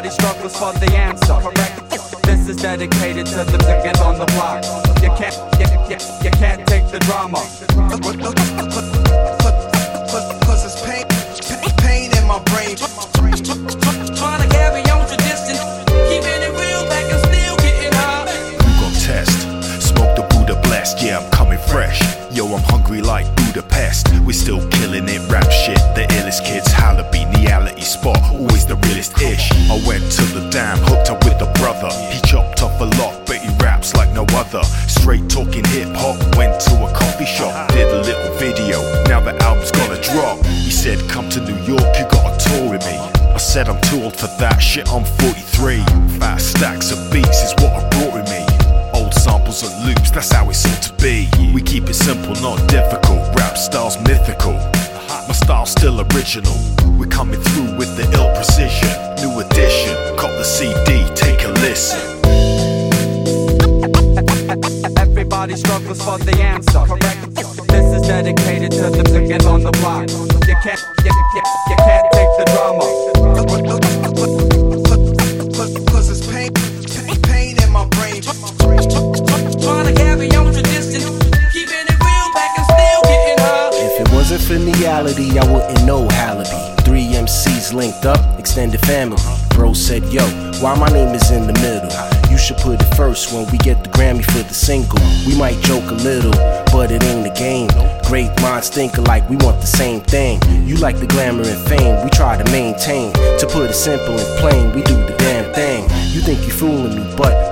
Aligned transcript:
Everybody 0.00 0.22
struggles 0.22 0.56
for 0.56 0.72
the 0.80 0.96
answer. 0.96 1.34
Correct. 1.34 2.22
This 2.22 2.48
is 2.48 2.56
dedicated 2.56 3.26
to 3.26 3.44
the 3.44 3.58
niggas 3.58 4.00
on 4.00 4.18
the 4.18 4.24
block. 4.32 4.64
You 5.02 5.10
can't, 5.10 5.36
you, 5.60 5.66
you, 5.90 5.98
you 6.24 6.30
can't 6.30 6.66
take 6.66 6.90
the 6.90 7.00
drama. 7.00 7.36
Yo, 22.40 22.46
I'm 22.54 22.64
hungry 22.72 23.02
like 23.02 23.26
Budapest. 23.36 24.08
We're 24.24 24.32
still 24.32 24.66
killing 24.70 25.04
it, 25.10 25.20
rap 25.30 25.52
shit. 25.52 25.76
The 25.92 26.08
illest 26.16 26.42
kids, 26.42 26.72
Halabi, 26.72 27.28
reality 27.36 27.82
spot, 27.82 28.16
always 28.32 28.64
the 28.64 28.76
realest 28.88 29.20
ish. 29.20 29.52
I 29.68 29.76
went 29.86 30.10
to 30.12 30.24
the 30.32 30.48
dam, 30.48 30.78
hooked 30.88 31.10
up 31.10 31.22
with 31.26 31.38
the 31.38 31.52
brother. 31.60 31.92
He 32.08 32.18
chopped 32.22 32.62
off 32.62 32.80
a 32.80 32.88
lot, 32.96 33.26
but 33.26 33.36
he 33.44 33.50
raps 33.60 33.94
like 33.94 34.08
no 34.14 34.24
other. 34.40 34.62
Straight 34.88 35.28
talking 35.28 35.66
hip 35.68 35.92
hop, 35.92 36.16
went 36.34 36.58
to 36.64 36.72
a 36.80 36.88
coffee 36.96 37.26
shop, 37.26 37.52
did 37.72 37.92
a 37.92 38.00
little 38.08 38.32
video. 38.40 38.80
Now 39.04 39.20
the 39.20 39.36
album's 39.44 39.70
gonna 39.70 40.00
drop. 40.00 40.42
He 40.46 40.70
said, 40.70 40.96
Come 41.10 41.28
to 41.36 41.44
New 41.44 41.60
York, 41.68 41.92
you 42.00 42.08
gotta 42.08 42.40
tour 42.40 42.70
with 42.70 42.80
me. 42.86 42.96
I 43.20 43.36
said, 43.36 43.68
I'm 43.68 43.82
too 43.82 44.00
old 44.00 44.16
for 44.16 44.32
that 44.40 44.60
shit, 44.60 44.88
I'm 44.88 45.04
43. 45.04 45.84
Fast 46.16 46.56
stacks 46.56 46.90
of 46.90 47.12
beats 47.12 47.44
is 47.44 47.52
what 47.60 47.76
I 47.76 47.88
brought 47.90 48.14
with 48.14 48.30
me. 48.32 48.49
Old 49.50 49.56
samples 49.56 49.74
and 49.74 49.88
loops, 49.88 50.10
that's 50.12 50.30
how 50.30 50.48
it's 50.48 50.64
ought 50.64 50.82
to 50.82 50.92
be. 51.02 51.28
We 51.52 51.60
keep 51.60 51.88
it 51.88 51.94
simple, 51.94 52.34
not 52.40 52.68
difficult. 52.68 53.34
Rap 53.34 53.58
style's 53.58 53.98
mythical. 54.06 54.52
My 54.52 55.34
style's 55.34 55.72
still 55.72 56.00
original. 56.00 56.54
We're 56.96 57.10
coming 57.10 57.40
through 57.40 57.76
with 57.76 57.96
the 57.96 58.06
ill 58.14 58.30
precision. 58.32 58.90
New 59.18 59.40
edition, 59.40 59.96
cop 60.16 60.30
the 60.38 60.44
CD, 60.44 61.02
take 61.16 61.42
a 61.42 61.48
listen. 61.66 61.98
Everybody 64.98 65.56
struggles 65.56 66.00
for 66.00 66.18
the 66.18 66.36
answer. 66.40 66.86
Correct. 66.86 67.34
This 67.34 67.86
is 67.96 68.06
dedicated 68.06 68.70
to 68.70 68.90
the 68.90 69.02
niggas 69.02 69.46
on 69.50 69.64
the 69.64 69.72
block. 69.82 70.08
You 70.46 70.54
can't, 70.62 70.80
you, 71.04 71.10
you, 71.34 71.42
you 71.70 71.76
can't 71.76 72.06
take 72.12 72.30
the 72.38 72.44
drama. 72.54 72.86
Cause 75.90 76.08
it's 76.08 76.24
pain, 76.30 76.52
pain 77.24 77.60
in 77.60 77.72
my 77.72 77.84
brain. 77.88 78.59
It 84.60 84.76
reality, 84.76 85.38
I 85.38 85.52
wouldn't 85.52 85.86
know 85.86 86.06
Halabi. 86.08 86.84
Three 86.84 87.06
MCs 87.06 87.72
linked 87.72 88.04
up, 88.04 88.20
extended 88.38 88.80
family. 88.84 89.16
Bro 89.50 89.72
said, 89.72 90.04
Yo, 90.12 90.22
why 90.60 90.76
my 90.78 90.88
name 90.88 91.14
is 91.14 91.30
in 91.30 91.46
the 91.46 91.54
middle? 91.54 91.90
You 92.30 92.36
should 92.36 92.58
put 92.58 92.80
it 92.80 92.94
first 92.94 93.32
when 93.32 93.50
we 93.50 93.58
get 93.58 93.82
the 93.82 93.90
Grammy 93.90 94.24
for 94.24 94.42
the 94.42 94.54
single. 94.54 94.98
We 95.26 95.38
might 95.38 95.58
joke 95.64 95.88
a 95.90 95.94
little, 95.94 96.32
but 96.72 96.90
it 96.92 97.02
ain't 97.04 97.26
a 97.26 97.32
game. 97.32 97.70
Great 98.04 98.30
minds 98.42 98.68
think 98.68 98.98
alike, 98.98 99.28
we 99.30 99.36
want 99.36 99.60
the 99.60 99.66
same 99.66 100.00
thing. 100.00 100.40
You 100.66 100.76
like 100.76 100.98
the 100.98 101.06
glamour 101.06 101.44
and 101.44 101.68
fame, 101.68 102.04
we 102.04 102.10
try 102.10 102.36
to 102.36 102.44
maintain. 102.50 103.12
To 103.14 103.46
put 103.50 103.70
it 103.70 103.74
simple 103.74 104.18
and 104.18 104.40
plain, 104.40 104.74
we 104.74 104.82
do 104.82 104.94
the 104.94 105.16
damn 105.18 105.54
thing. 105.54 105.84
You 106.12 106.20
think 106.20 106.40
you're 106.42 106.56
fooling 106.56 106.96
me, 106.96 107.14
but 107.16 107.49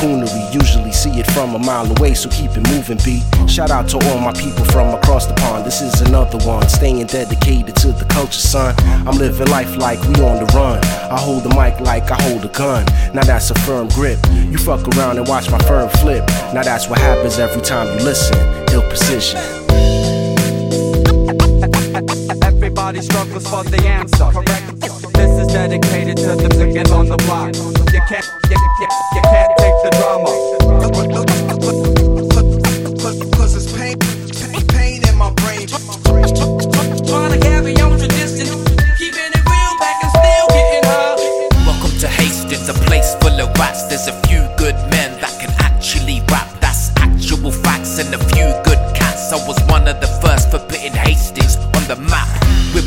coonery. 0.00 0.54
Usually 0.54 0.92
see 0.92 1.20
it 1.20 1.26
from 1.30 1.54
a 1.54 1.58
mile 1.58 1.88
away, 1.96 2.14
so 2.14 2.28
keep 2.30 2.50
it 2.56 2.66
moving, 2.68 2.98
B. 3.04 3.22
Shout 3.46 3.70
out 3.70 3.88
to 3.90 3.98
all 4.08 4.18
my 4.18 4.32
people 4.32 4.64
from 4.66 4.94
across 4.94 5.26
the 5.26 5.34
pond. 5.34 5.64
This 5.64 5.80
is 5.82 6.00
another 6.00 6.38
one, 6.46 6.66
staying 6.68 7.06
dedicated 7.06 7.76
to 7.76 7.92
the 7.92 8.06
culture, 8.06 8.40
son. 8.40 8.74
I'm 9.06 9.18
living 9.18 9.48
life 9.48 9.76
like 9.76 10.00
we 10.08 10.14
on 10.24 10.44
the 10.44 10.50
run. 10.56 10.82
I 11.12 11.18
hold 11.18 11.44
the 11.44 11.50
mic 11.50 11.78
like 11.80 12.10
I 12.10 12.20
hold 12.22 12.44
a 12.44 12.48
gun. 12.48 12.84
Now 13.14 13.22
that's 13.22 13.50
a 13.50 13.54
firm 13.66 13.88
grip. 13.88 14.18
You 14.32 14.58
fuck 14.58 14.86
around 14.96 15.18
and 15.18 15.28
watch 15.28 15.50
my 15.50 15.58
firm 15.58 15.88
flip. 16.00 16.26
Now 16.54 16.62
that's 16.62 16.88
what 16.88 16.98
happens 16.98 17.38
every 17.38 17.62
time 17.62 17.86
you 17.98 18.04
listen. 18.04 18.36
Ill 18.72 18.82
precision. 18.82 19.38
Everybody 22.42 23.02
struggles 23.02 23.46
for 23.48 23.64
the 23.64 23.82
answer. 23.86 24.30
Correct. 24.32 24.79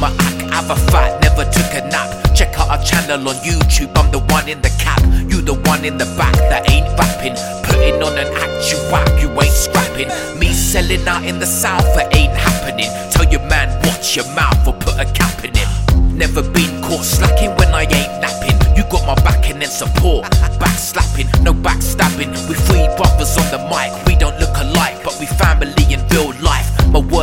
My 0.00 0.08
act, 0.08 0.40
have 0.50 0.70
a 0.70 0.76
fight, 0.90 1.20
never 1.20 1.44
took 1.44 1.70
a 1.76 1.86
nap. 1.92 2.08
Check 2.34 2.58
out 2.58 2.70
our 2.70 2.82
channel 2.82 3.28
on 3.28 3.36
YouTube. 3.44 3.92
I'm 3.96 4.10
the 4.10 4.20
one 4.32 4.48
in 4.48 4.60
the 4.62 4.72
cap, 4.80 5.00
you 5.28 5.42
the 5.42 5.54
one 5.68 5.84
in 5.84 5.98
the 5.98 6.06
back 6.16 6.34
that 6.48 6.68
ain't 6.70 6.88
rapping. 6.96 7.36
Putting 7.68 8.02
on 8.02 8.16
an 8.16 8.32
actual 8.32 8.80
whack, 8.90 9.06
you 9.20 9.28
ain't 9.28 9.52
scrapping. 9.52 10.08
Me 10.40 10.48
selling 10.52 11.06
out 11.06 11.24
in 11.24 11.38
the 11.38 11.46
south, 11.46 11.84
it 12.00 12.08
ain't 12.16 12.32
happening. 12.32 12.88
Tell 13.12 13.28
your 13.28 13.44
man, 13.52 13.68
watch 13.84 14.16
your 14.16 14.26
mouth 14.34 14.66
or 14.66 14.72
put 14.80 14.96
a 14.96 15.04
cap 15.12 15.44
in 15.44 15.52
it. 15.52 15.68
Never 16.16 16.42
been 16.42 16.72
caught 16.82 17.04
slacking 17.04 17.52
when 17.56 17.68
I 17.68 17.84
ain't 17.84 18.14
napping. 18.24 18.56
You 18.76 18.84
got 18.88 19.04
my 19.06 19.14
backing 19.20 19.60
and 19.62 19.72
support. 19.72 20.24
Back 20.58 20.76
slapping, 20.80 21.28
no 21.44 21.52
backstabbing. 21.52 22.32
We 22.48 22.54
three 22.68 22.88
brothers 22.96 23.36
on 23.36 23.48
the 23.52 23.60
mic. 23.68 23.92
We 24.06 24.16
don't 24.16 24.38
look 24.40 24.56
alike, 24.56 24.79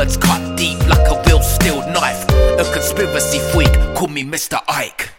words 0.08 0.18
cut 0.18 0.58
deep 0.58 0.80
like 0.88 1.08
a 1.10 1.22
real 1.28 1.42
steel 1.42 1.80
knife. 1.92 2.24
A 2.30 2.72
conspiracy 2.74 3.40
freak, 3.52 3.72
call 3.96 4.08
me 4.08 4.24
Mr. 4.24 4.64
Icke. 4.66 5.17